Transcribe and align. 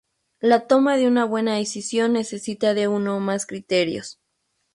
La 0.39 0.65
toma 0.65 0.97
de 0.97 1.07
una 1.07 1.25
buena 1.25 1.57
decisión 1.57 2.13
necesita 2.13 2.73
de 2.73 2.87
uno 2.87 3.17
o 3.17 3.19
más 3.19 3.45
criterios. 3.45 4.19